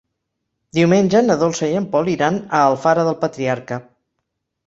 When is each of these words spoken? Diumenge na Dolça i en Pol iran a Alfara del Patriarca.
Diumenge 0.77 1.19
na 1.25 1.35
Dolça 1.43 1.67
i 1.67 1.75
en 1.81 1.85
Pol 1.91 2.09
iran 2.15 2.39
a 2.59 2.63
Alfara 2.71 3.05
del 3.09 3.17
Patriarca. 3.27 3.81